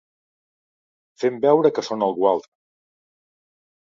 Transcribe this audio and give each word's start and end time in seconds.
Fent 1.23 1.37
veure 1.43 1.71
que 1.79 1.83
són 1.87 2.05
algú 2.05 2.25
altre. 2.31 2.51